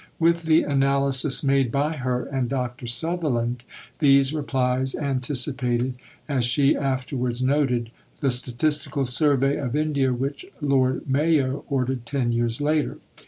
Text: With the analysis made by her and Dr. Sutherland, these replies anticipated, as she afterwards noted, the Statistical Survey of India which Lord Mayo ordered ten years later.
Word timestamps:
With 0.17 0.45
the 0.45 0.63
analysis 0.63 1.43
made 1.43 1.71
by 1.71 1.95
her 1.97 2.23
and 2.23 2.49
Dr. 2.49 2.87
Sutherland, 2.87 3.61
these 3.99 4.33
replies 4.33 4.95
anticipated, 4.95 5.93
as 6.27 6.43
she 6.43 6.75
afterwards 6.75 7.43
noted, 7.43 7.91
the 8.19 8.31
Statistical 8.31 9.05
Survey 9.05 9.57
of 9.57 9.75
India 9.75 10.11
which 10.11 10.47
Lord 10.59 11.07
Mayo 11.07 11.65
ordered 11.69 12.07
ten 12.07 12.31
years 12.31 12.59
later. 12.59 12.97